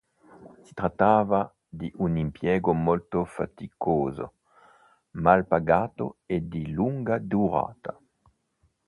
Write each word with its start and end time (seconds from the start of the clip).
Si 0.63 0.73
trattava 0.73 1.53
di 1.69 1.93
un 1.97 2.17
impiego 2.17 2.73
molto 2.73 3.23
faticoso, 3.23 4.33
mal 5.11 5.45
pagato 5.45 6.17
e 6.25 6.47
di 6.47 6.71
lunga 6.71 7.19
durata. 7.19 7.95